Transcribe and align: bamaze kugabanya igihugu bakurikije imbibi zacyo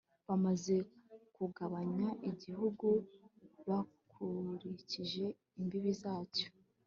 bamaze 0.27 0.75
kugabanya 1.35 2.09
igihugu 2.31 2.87
bakurikije 3.67 5.25
imbibi 5.59 5.91
zacyo 6.01 6.47